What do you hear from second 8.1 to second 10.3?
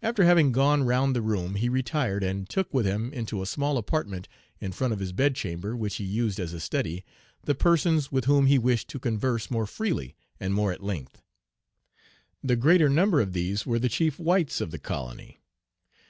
with whom he wished to converse more freely